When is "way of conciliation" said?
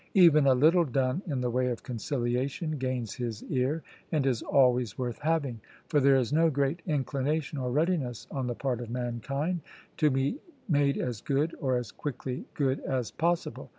1.51-2.79